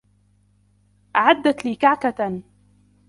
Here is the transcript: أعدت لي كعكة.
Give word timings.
أعدت 1.15 1.65
لي 1.65 1.75
كعكة. 1.75 2.41